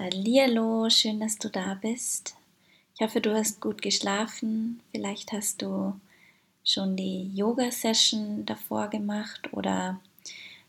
Hallihallo, 0.00 0.88
schön, 0.90 1.18
dass 1.18 1.38
du 1.38 1.48
da 1.48 1.74
bist. 1.74 2.36
Ich 2.94 3.00
hoffe, 3.00 3.20
du 3.20 3.34
hast 3.34 3.60
gut 3.60 3.82
geschlafen. 3.82 4.80
Vielleicht 4.92 5.32
hast 5.32 5.60
du 5.60 5.92
schon 6.62 6.94
die 6.94 7.28
Yoga-Session 7.34 8.46
davor 8.46 8.90
gemacht 8.90 9.52
oder 9.52 10.00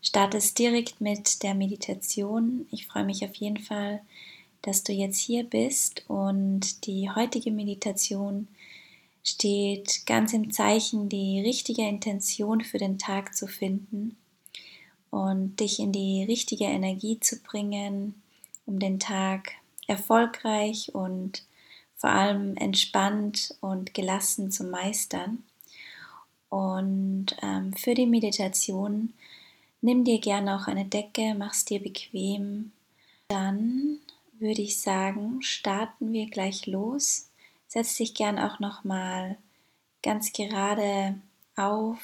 startest 0.02 0.57
direkt 0.57 1.00
mit 1.00 1.44
der 1.44 1.54
Meditation. 1.54 2.65
Ich 2.71 2.88
freue 2.88 3.04
mich 3.04 3.23
auf 3.23 3.36
jeden 3.36 3.60
Fall, 3.60 4.02
dass 4.63 4.84
du 4.84 4.94
jetzt 4.94 5.20
hier 5.20 5.44
bist 5.44 6.06
und 6.08 6.88
die 6.88 7.12
heutige 7.12 7.52
Meditation 7.52 8.48
steht 9.24 10.08
ganz 10.08 10.34
im 10.34 10.52
Zeichen, 10.52 11.08
die 11.08 11.40
richtige 11.40 11.88
Intention 11.88 12.62
für 12.62 12.80
den 12.80 12.98
Tag 12.98 13.36
zu 13.36 13.46
finden 13.46 14.18
und 15.12 15.60
dich 15.60 15.80
in 15.80 15.92
die 15.92 16.23
richtige 16.23 16.66
Energie 16.66 17.20
zu 17.20 17.40
bringen, 17.41 18.16
um 18.70 18.80
den 18.80 18.99
Tag 18.99 19.54
erfolgreich 19.88 20.94
und 20.94 21.44
vor 21.98 22.12
allem 22.12 22.55
entspannt 22.55 23.55
und 23.62 23.95
gelassen 23.95 24.52
zu 24.52 24.64
meistern. 24.64 25.44
Und 26.50 27.36
ähm, 27.42 27.73
für 27.73 27.95
die 27.95 28.05
Meditation 28.05 29.14
nimm 29.82 30.04
dir 30.04 30.20
gerne 30.20 30.55
auch 30.55 30.68
eine 30.68 30.86
Decke, 30.86 31.34
mach's 31.36 31.66
dir 31.66 31.82
bequem. 31.82 32.72
Dann 33.28 33.98
würde 34.34 34.62
ich 34.62 34.80
sagen, 34.80 35.42
starten 35.42 36.14
wir 36.14 36.30
gleich 36.30 36.67
los. 36.67 37.30
Setz 37.67 37.95
dich 37.95 38.14
gern 38.14 38.38
auch 38.38 38.59
noch 38.59 38.84
mal 38.84 39.38
ganz 40.04 40.31
gerade 40.31 41.20
auf. 41.56 42.00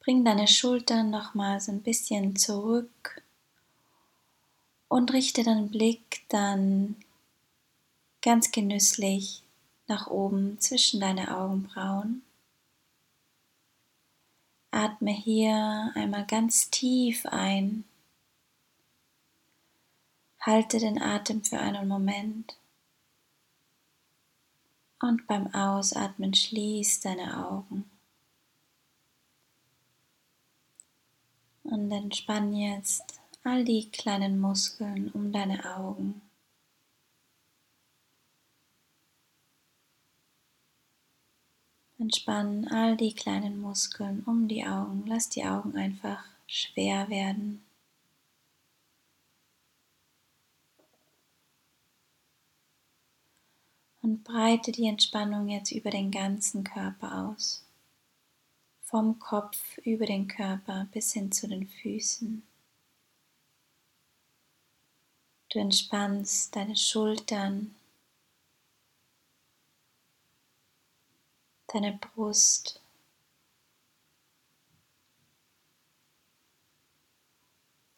Bring 0.00 0.24
deine 0.24 0.48
Schultern 0.48 1.10
noch 1.10 1.34
mal 1.34 1.60
so 1.60 1.72
ein 1.72 1.82
bisschen 1.82 2.36
zurück 2.36 3.22
und 4.94 5.12
richte 5.12 5.42
deinen 5.42 5.72
Blick 5.72 6.22
dann 6.28 6.94
ganz 8.22 8.52
genüsslich 8.52 9.42
nach 9.88 10.06
oben 10.06 10.60
zwischen 10.60 11.00
deine 11.00 11.36
Augenbrauen. 11.36 12.22
Atme 14.70 15.10
hier 15.10 15.90
einmal 15.96 16.24
ganz 16.26 16.70
tief 16.70 17.26
ein. 17.26 17.82
Halte 20.38 20.78
den 20.78 21.02
Atem 21.02 21.42
für 21.42 21.58
einen 21.58 21.88
Moment. 21.88 22.56
Und 25.00 25.26
beim 25.26 25.52
Ausatmen 25.52 26.34
schließ 26.34 27.00
deine 27.00 27.44
Augen. 27.48 27.90
Und 31.64 31.90
entspann 31.90 32.54
jetzt 32.54 33.23
all 33.44 33.62
die 33.62 33.90
kleinen 33.90 34.40
Muskeln 34.40 35.10
um 35.10 35.30
deine 35.30 35.76
Augen. 35.76 36.22
Entspann 41.98 42.66
all 42.68 42.96
die 42.96 43.14
kleinen 43.14 43.60
Muskeln 43.60 44.22
um 44.24 44.48
die 44.48 44.64
Augen. 44.66 45.04
Lass 45.06 45.28
die 45.28 45.44
Augen 45.44 45.76
einfach 45.76 46.24
schwer 46.46 47.08
werden. 47.10 47.62
Und 54.00 54.24
breite 54.24 54.72
die 54.72 54.86
Entspannung 54.86 55.48
jetzt 55.48 55.70
über 55.70 55.90
den 55.90 56.10
ganzen 56.10 56.64
Körper 56.64 57.26
aus. 57.28 57.64
Vom 58.82 59.18
Kopf 59.18 59.78
über 59.78 60.06
den 60.06 60.28
Körper 60.28 60.88
bis 60.92 61.12
hin 61.12 61.30
zu 61.30 61.46
den 61.46 61.66
Füßen. 61.66 62.42
Du 65.54 65.60
entspannst 65.60 66.56
deine 66.56 66.74
Schultern, 66.74 67.76
deine 71.68 71.92
Brust, 71.92 72.80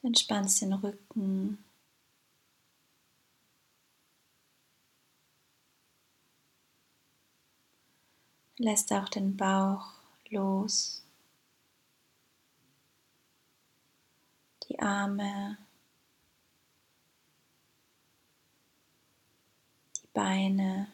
du 0.03 0.09
entspannst 0.09 0.61
den 0.61 0.75
Rücken, 0.75 1.65
lässt 8.59 8.93
auch 8.93 9.09
den 9.09 9.35
Bauch 9.35 9.95
los, 10.29 11.03
die 14.69 14.79
Arme, 14.79 15.57
Beine 20.17 20.89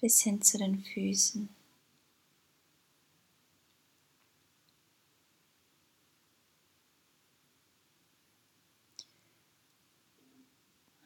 bis 0.00 0.20
hin 0.20 0.42
zu 0.42 0.58
den 0.58 0.82
Füßen. 0.82 1.48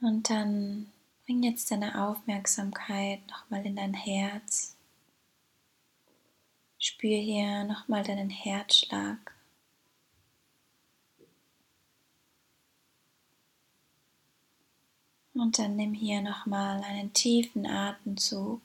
Und 0.01 0.31
dann 0.31 0.91
bring 1.27 1.43
jetzt 1.43 1.71
deine 1.71 2.03
Aufmerksamkeit 2.09 3.21
nochmal 3.29 3.67
in 3.67 3.77
dein 3.77 3.93
Herz. 3.93 4.77
Spür 6.79 7.19
hier 7.19 7.65
nochmal 7.65 8.03
deinen 8.03 8.31
Herzschlag. 8.31 9.36
Und 15.37 15.59
dann 15.59 15.77
nimm 15.77 15.93
hier 15.93 16.23
nochmal 16.23 16.83
einen 16.83 17.13
tiefen 17.13 17.67
Atemzug. 17.67 18.63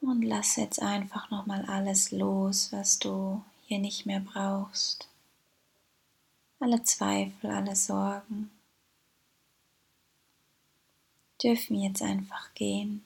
Und 0.00 0.22
lass 0.22 0.56
jetzt 0.56 0.80
einfach 0.80 1.30
nochmal 1.30 1.64
alles 1.66 2.12
los, 2.12 2.72
was 2.72 2.98
du 2.98 3.44
hier 3.66 3.78
nicht 3.78 4.06
mehr 4.06 4.20
brauchst. 4.20 5.08
Alle 6.58 6.82
Zweifel, 6.82 7.50
alle 7.50 7.76
Sorgen 7.76 8.50
dürfen 11.42 11.80
jetzt 11.80 12.02
einfach 12.02 12.54
gehen. 12.54 13.04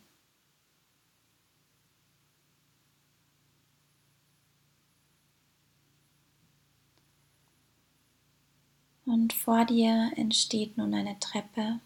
Und 9.26 9.32
vor 9.32 9.64
dir 9.64 10.12
entsteht 10.14 10.78
nun 10.78 10.94
eine 10.94 11.18
Treppe. 11.18 11.80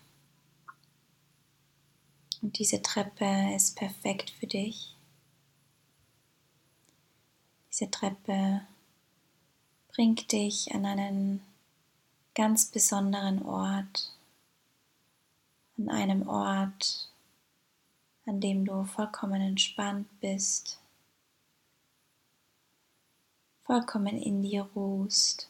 Und 2.43 2.59
diese 2.59 2.83
Treppe 2.83 3.55
ist 3.57 3.77
perfekt 3.77 4.29
für 4.29 4.47
dich. 4.47 4.95
Diese 7.73 7.91
Treppe 7.91 8.61
bringt 9.89 10.31
dich 10.33 10.75
an 10.75 10.85
einen 10.85 11.41
ganz 12.35 12.67
besonderen 12.67 13.43
Ort, 13.43 14.13
an 15.79 15.89
einem 15.89 16.29
Ort, 16.29 17.11
an 18.27 18.43
dem 18.43 18.67
du 18.67 18.85
vollkommen 18.85 19.41
entspannt 19.41 20.09
bist, 20.21 20.79
vollkommen 23.65 24.19
in 24.19 24.43
dir 24.43 24.69
ruhst. 24.77 25.50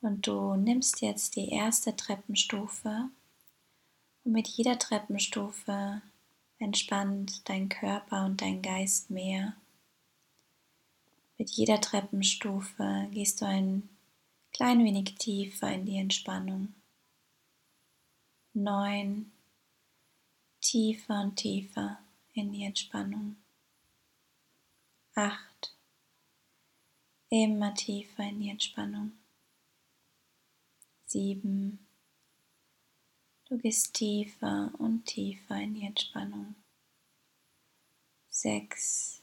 Und 0.00 0.26
du 0.26 0.54
nimmst 0.56 1.00
jetzt 1.00 1.36
die 1.36 1.48
erste 1.48 1.96
Treppenstufe 1.96 3.08
und 4.24 4.32
mit 4.32 4.46
jeder 4.48 4.78
Treppenstufe 4.78 6.02
entspannt 6.58 7.48
dein 7.48 7.68
Körper 7.68 8.24
und 8.24 8.40
dein 8.40 8.62
Geist 8.62 9.10
mehr. 9.10 9.56
Mit 11.38 11.50
jeder 11.50 11.80
Treppenstufe 11.80 13.08
gehst 13.10 13.40
du 13.40 13.46
ein 13.46 13.88
klein 14.52 14.84
wenig 14.84 15.16
tiefer 15.16 15.72
in 15.72 15.86
die 15.86 15.98
Entspannung. 15.98 16.74
Neun, 18.54 19.32
tiefer 20.60 21.20
und 21.20 21.36
tiefer 21.36 21.98
in 22.32 22.52
die 22.52 22.64
Entspannung. 22.64 23.36
Acht, 25.14 25.74
immer 27.28 27.74
tiefer 27.74 28.24
in 28.24 28.40
die 28.40 28.50
Entspannung 28.50 29.12
sieben. 31.06 31.86
Du 33.48 33.56
gehst 33.58 33.94
tiefer 33.94 34.72
und 34.78 35.04
tiefer 35.04 35.56
in 35.60 35.74
die 35.74 35.86
Entspannung. 35.86 36.56
Sechs. 38.28 39.22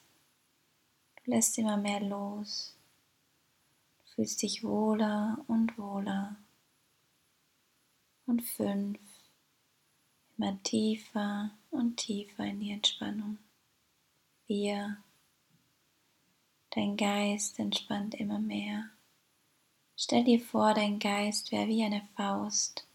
Du 1.18 1.31
lässt 1.31 1.57
immer 1.57 1.77
mehr 1.77 2.00
los. 2.00 2.75
Du 4.00 4.12
fühlst 4.15 4.41
dich 4.41 4.63
wohler 4.63 5.44
und 5.47 5.77
wohler. 5.77 6.38
Und 8.25 8.41
fünf. 8.41 9.00
Immer 10.38 10.62
tiefer 10.63 11.51
und 11.69 11.97
tiefer 11.97 12.45
in 12.45 12.62
die 12.62 12.71
Entspannung. 12.71 13.38
Wir. 14.47 15.03
Dein 16.71 16.97
Geist 16.97 17.59
entspannt 17.59 18.15
immer 18.15 18.39
mehr. 18.39 18.89
Stell 19.95 20.23
dir 20.23 20.39
vor, 20.39 20.73
dein 20.73 20.99
Geist 20.99 21.51
wäre 21.51 21.67
wie 21.67 21.83
eine 21.83 22.01
Faust, 22.15 22.87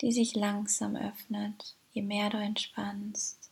die 0.00 0.12
sich 0.12 0.34
langsam 0.34 0.96
öffnet, 0.96 1.76
je 1.92 2.02
mehr 2.02 2.30
du 2.30 2.38
entspannst. 2.38 3.50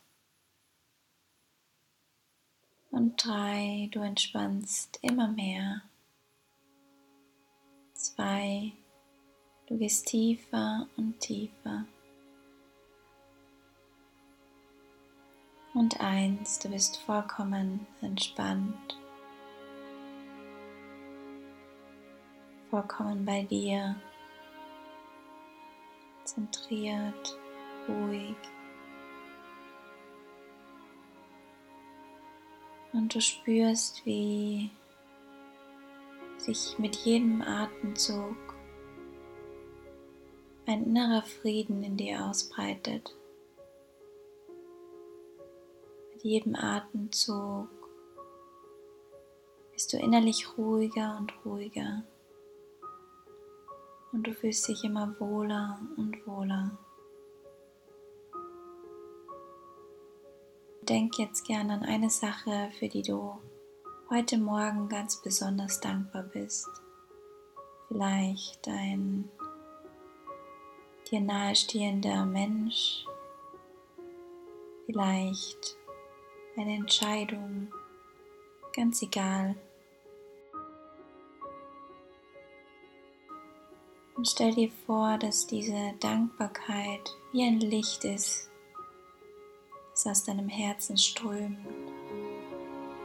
Und 2.89 3.25
drei, 3.25 3.89
du 3.91 4.01
entspannst 4.01 4.99
immer 5.01 5.29
mehr. 5.29 5.83
Zwei, 7.93 8.73
du 9.67 9.77
gehst 9.77 10.07
tiefer 10.07 10.87
und 10.97 11.19
tiefer. 11.19 11.85
Und 15.73 16.01
eins, 16.01 16.59
du 16.59 16.69
bist 16.69 16.97
vollkommen 16.97 17.87
entspannt, 18.01 18.97
vollkommen 22.71 23.25
bei 23.25 23.43
dir, 23.43 23.97
zentriert, 26.23 27.37
ruhig. 27.87 28.35
Und 32.93 33.13
du 33.13 33.19
spürst, 33.19 34.05
wie 34.05 34.71
sich 36.37 36.79
mit 36.79 36.95
jedem 36.95 37.41
Atemzug 37.41 38.37
ein 40.65 40.85
innerer 40.85 41.23
Frieden 41.23 41.83
in 41.83 41.97
dir 41.97 42.25
ausbreitet. 42.25 43.13
Mit 46.13 46.23
jedem 46.23 46.55
Atemzug 46.55 47.67
bist 49.73 49.91
du 49.91 49.97
innerlich 49.97 50.57
ruhiger 50.57 51.17
und 51.17 51.33
ruhiger 51.45 52.03
und 54.11 54.27
du 54.27 54.33
fühlst 54.33 54.67
dich 54.67 54.83
immer 54.83 55.15
wohler 55.19 55.79
und 55.97 56.25
wohler. 56.27 56.77
Denk 60.83 61.17
jetzt 61.19 61.45
gerne 61.45 61.73
an 61.73 61.83
eine 61.83 62.09
Sache, 62.09 62.69
für 62.77 62.89
die 62.89 63.03
du 63.03 63.37
heute 64.09 64.37
Morgen 64.37 64.89
ganz 64.89 65.21
besonders 65.21 65.79
dankbar 65.79 66.23
bist. 66.23 66.67
Vielleicht 67.87 68.67
ein 68.67 69.29
dir 71.09 71.21
nahestehender 71.21 72.25
Mensch, 72.25 73.05
vielleicht 74.85 75.77
eine 76.57 76.75
Entscheidung, 76.75 77.73
ganz 78.73 79.01
egal. 79.01 79.55
Und 84.21 84.27
stell 84.27 84.53
dir 84.53 84.69
vor, 84.85 85.17
dass 85.17 85.47
diese 85.47 85.95
Dankbarkeit 85.99 87.17
wie 87.31 87.41
ein 87.41 87.59
Licht 87.59 88.05
ist, 88.05 88.51
das 89.93 90.05
aus 90.05 90.23
deinem 90.25 90.47
Herzen 90.47 90.95
strömt 90.95 91.57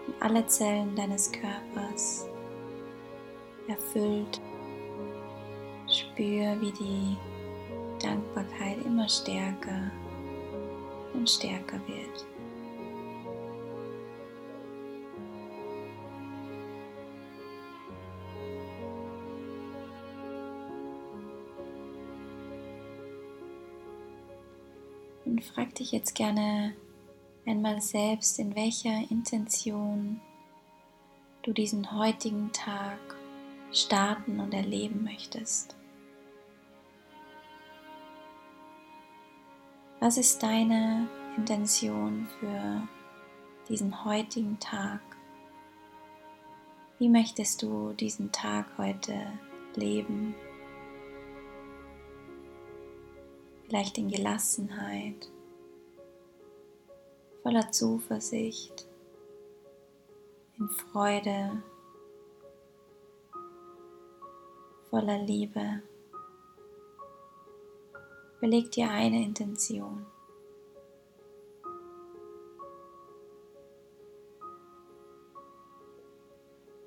in 0.07 0.13
alle 0.21 0.47
Zellen 0.47 0.95
deines 0.95 1.33
Körpers 1.33 2.29
erfüllt. 3.67 4.43
Spür, 5.89 6.61
wie 6.61 6.73
die 6.73 7.17
Dankbarkeit 7.99 8.85
immer 8.85 9.09
stärker 9.09 9.91
und 11.15 11.31
stärker 11.31 11.81
wird. 11.89 12.27
Und 25.37 25.45
frag 25.45 25.75
dich 25.75 25.93
jetzt 25.93 26.15
gerne 26.15 26.75
einmal 27.45 27.83
selbst, 27.83 28.39
in 28.39 28.57
welcher 28.57 29.03
Intention 29.11 30.19
du 31.43 31.53
diesen 31.53 31.93
heutigen 31.93 32.53
Tag 32.55 32.99
starten 33.71 34.41
und 34.41 34.55
erleben 34.55 35.05
möchtest. 35.05 35.77
Was 40.01 40.17
ist 40.17 40.43
deine 40.43 41.07
Intention 41.37 42.27
für 42.41 42.89
diesen 43.69 44.07
heutigen 44.07 44.59
Tag? 44.59 45.03
Wie 46.99 47.11
möchtest 47.11 47.61
du 47.61 47.93
diesen 47.93 48.33
Tag 48.33 48.65
heute 48.79 49.21
leben? 49.75 50.35
Vielleicht 53.67 53.99
in 53.99 54.09
Gelassenheit, 54.09 55.31
voller 57.43 57.71
Zuversicht, 57.73 58.87
in 60.59 60.69
Freude, 60.69 61.63
voller 64.89 65.19
Liebe. 65.19 65.83
Überleg 68.39 68.71
dir 68.71 68.91
eine 68.91 69.23
Intention. 69.25 70.07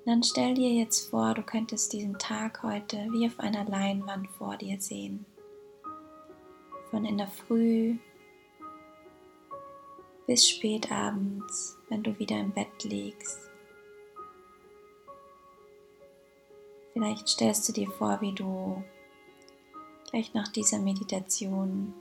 Dann 0.06 0.22
stell 0.22 0.54
dir 0.54 0.70
jetzt 0.70 1.10
vor, 1.10 1.34
du 1.34 1.42
könntest 1.42 1.92
diesen 1.92 2.18
Tag 2.18 2.62
heute 2.62 2.96
wie 3.12 3.26
auf 3.26 3.38
einer 3.38 3.64
Leinwand 3.64 4.28
vor 4.30 4.56
dir 4.56 4.80
sehen 4.80 5.26
von 6.90 7.04
in 7.04 7.18
der 7.18 7.28
Früh 7.28 7.96
bis 10.26 10.48
spät 10.48 10.90
abends, 10.92 11.78
wenn 11.88 12.02
du 12.02 12.18
wieder 12.18 12.38
im 12.38 12.52
Bett 12.52 12.84
liegst. 12.84 13.50
Vielleicht 16.92 17.28
stellst 17.28 17.68
du 17.68 17.72
dir 17.72 17.90
vor, 17.90 18.20
wie 18.20 18.32
du 18.34 18.82
gleich 20.10 20.34
nach 20.34 20.48
dieser 20.48 20.78
Meditation 20.78 21.94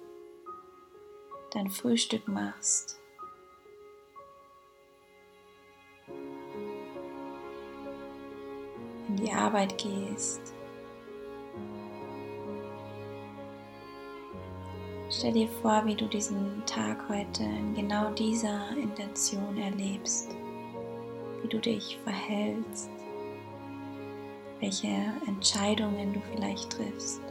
dein 1.51 1.69
Frühstück 1.69 2.27
machst. 2.27 2.99
In 9.07 9.15
die 9.15 9.31
Arbeit 9.31 9.77
gehst. 9.77 10.53
Stell 15.11 15.31
dir 15.31 15.47
vor, 15.47 15.83
wie 15.85 15.95
du 15.95 16.05
diesen 16.05 16.63
Tag 16.67 17.09
heute 17.09 17.41
in 17.41 17.73
genau 17.73 18.11
dieser 18.11 18.69
Intention 18.77 19.57
erlebst, 19.57 20.29
wie 21.41 21.47
du 21.47 21.57
dich 21.57 21.97
verhältst, 22.03 22.91
welche 24.59 25.11
Entscheidungen 25.27 26.13
du 26.13 26.21
vielleicht 26.31 26.69
triffst. 26.69 27.21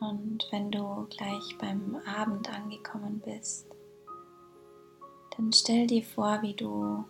Und 0.00 0.46
wenn 0.50 0.70
du 0.70 1.06
gleich 1.10 1.58
beim 1.58 2.00
Abend 2.06 2.48
angekommen 2.52 3.20
bist, 3.24 3.66
dann 5.36 5.52
stell 5.52 5.86
dir 5.86 6.04
vor, 6.04 6.42
wie 6.42 6.54
du 6.54 7.04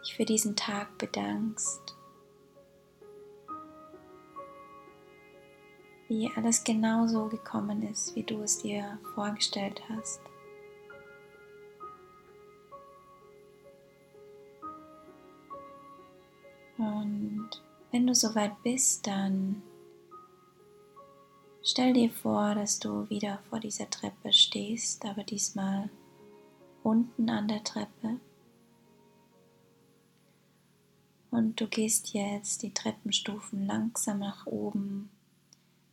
dich 0.00 0.14
für 0.14 0.24
diesen 0.24 0.54
Tag 0.56 0.98
bedankst, 0.98 1.96
wie 6.08 6.30
alles 6.36 6.64
genau 6.64 7.06
so 7.06 7.26
gekommen 7.26 7.82
ist, 7.82 8.14
wie 8.14 8.24
du 8.24 8.42
es 8.42 8.58
dir 8.58 8.98
vorgestellt 9.14 9.80
hast. 9.88 10.20
Und 16.78 17.50
wenn 17.90 18.06
du 18.06 18.14
soweit 18.14 18.60
bist, 18.62 19.06
dann 19.06 19.62
stell 21.62 21.92
dir 21.92 22.10
vor, 22.10 22.54
dass 22.54 22.78
du 22.78 23.08
wieder 23.08 23.42
vor 23.48 23.60
dieser 23.60 23.88
Treppe 23.88 24.32
stehst, 24.32 25.04
aber 25.04 25.24
diesmal 25.24 25.90
unten 26.82 27.28
an 27.30 27.48
der 27.48 27.62
Treppe. 27.64 28.20
Und 31.30 31.60
du 31.60 31.68
gehst 31.68 32.12
jetzt 32.12 32.62
die 32.62 32.74
Treppenstufen 32.74 33.66
langsam 33.66 34.18
nach 34.18 34.46
oben, 34.46 35.10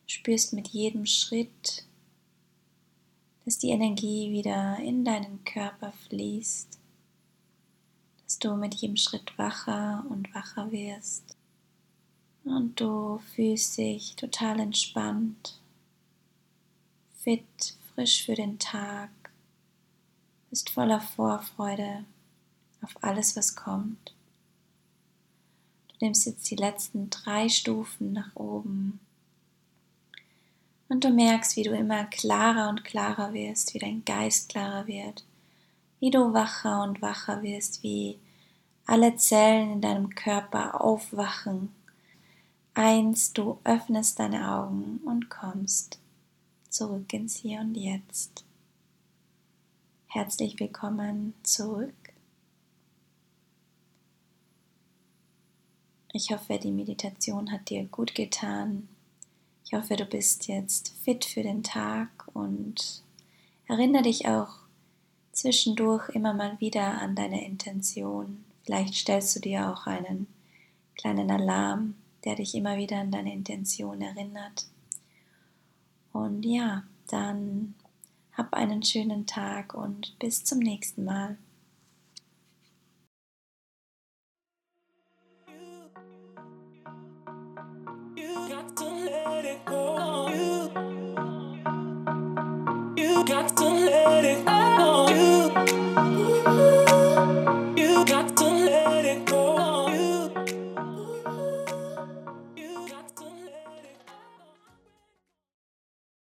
spürst 0.08 0.54
mit 0.54 0.70
jedem 0.70 1.06
Schritt, 1.06 1.86
dass 3.46 3.60
die 3.60 3.70
Energie 3.70 4.32
wieder 4.32 4.78
in 4.80 5.06
deinen 5.06 5.44
Körper 5.44 5.94
fließt 6.10 6.78
dass 8.28 8.40
du 8.40 8.58
mit 8.58 8.76
jedem 8.76 8.98
Schritt 8.98 9.38
wacher 9.38 10.06
und 10.10 10.36
wacher 10.36 10.70
wirst. 10.70 11.37
Und 12.48 12.80
du 12.80 13.20
fühlst 13.36 13.78
dich 13.78 14.16
total 14.16 14.62
entspannt, 14.62 15.60
fit, 17.22 17.76
frisch 17.94 18.26
für 18.26 18.36
den 18.36 18.58
Tag, 18.58 19.10
bist 20.50 20.70
voller 20.70 21.02
Vorfreude 21.02 22.06
auf 22.82 22.96
alles, 23.04 23.36
was 23.36 23.56
kommt. 23.56 24.14
Du 25.90 26.06
nimmst 26.06 26.26
jetzt 26.26 26.50
die 26.50 26.56
letzten 26.56 27.10
drei 27.10 27.50
Stufen 27.50 28.14
nach 28.14 28.34
oben 28.36 29.02
und 30.88 31.04
du 31.04 31.10
merkst, 31.10 31.58
wie 31.58 31.64
du 31.64 31.72
immer 31.72 32.06
klarer 32.06 32.70
und 32.70 32.86
klarer 32.86 33.34
wirst, 33.34 33.74
wie 33.74 33.80
dein 33.80 34.06
Geist 34.06 34.48
klarer 34.50 34.88
wird, 34.88 35.26
wie 36.00 36.12
du 36.12 36.34
wacher 36.34 36.82
und 36.84 37.02
wacher 37.02 37.44
wirst, 37.44 37.84
wie 37.84 38.18
alle 38.86 39.18
Zellen 39.18 39.74
in 39.74 39.82
deinem 39.82 40.16
Körper 40.16 40.80
aufwachen. 40.80 41.77
Eins, 42.80 43.34
du 43.34 43.58
öffnest 43.64 44.20
deine 44.20 44.52
Augen 44.52 45.00
und 45.04 45.32
kommst 45.32 45.98
zurück 46.70 47.12
ins 47.12 47.38
Hier 47.38 47.62
und 47.62 47.74
Jetzt. 47.74 48.46
Herzlich 50.06 50.60
willkommen 50.60 51.34
zurück. 51.42 52.14
Ich 56.14 56.30
hoffe, 56.30 56.60
die 56.60 56.70
Meditation 56.70 57.52
hat 57.52 57.68
dir 57.72 57.84
gut 57.86 58.14
getan. 58.14 58.88
Ich 59.66 59.74
hoffe, 59.74 59.96
du 59.96 60.06
bist 60.06 60.48
jetzt 60.48 60.94
fit 61.04 61.26
für 61.26 61.42
den 61.42 61.64
Tag 61.64 62.28
und 62.36 63.02
erinnere 63.68 64.04
dich 64.04 64.28
auch 64.28 64.54
zwischendurch 65.32 66.10
immer 66.10 66.36
mal 66.36 66.60
wieder 66.60 67.02
an 67.02 67.16
deine 67.16 67.44
Intention. 67.44 68.46
Vielleicht 68.66 68.94
stellst 68.94 69.36
du 69.36 69.40
dir 69.40 69.68
auch 69.68 69.88
einen 69.88 70.28
kleinen 70.96 71.32
Alarm, 71.32 71.96
der 72.28 72.36
dich 72.36 72.54
immer 72.56 72.76
wieder 72.76 72.98
an 72.98 73.10
deine 73.10 73.32
Intention 73.32 74.02
erinnert. 74.02 74.68
Und 76.12 76.44
ja, 76.44 76.84
dann 77.08 77.74
hab 78.34 78.54
einen 78.54 78.84
schönen 78.84 79.26
Tag 79.26 79.74
und 79.74 80.20
bis 80.20 80.44
zum 80.44 80.60
nächsten 80.60 81.06
Mal. 81.06 81.38
got 88.50 88.78
to 88.78 88.86
let 88.86 89.46
it 89.46 89.66
go. 89.66 90.28
You 92.98 94.57